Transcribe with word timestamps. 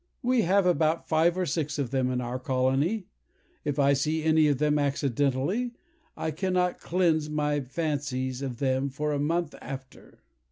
We 0.23 0.41
have 0.41 0.65
about 0.65 1.07
five 1.07 1.37
or 1.37 1.45
six 1.45 1.77
of 1.77 1.91
them 1.91 2.09
in 2.09 2.21
our 2.21 2.39
colony; 2.39 3.05
if 3.63 3.77
I 3.77 3.93
see 3.93 4.23
any 4.23 4.47
of 4.47 4.57
them 4.57 4.79
accidentally, 4.79 5.73
I 6.17 6.31
cannot 6.31 6.79
cleanse 6.79 7.29
my 7.29 7.59
phansie 7.59 8.41
of 8.41 8.57
them 8.57 8.89
for 8.89 9.11
a 9.13 9.19
month 9.19 9.53
after. 9.61 10.23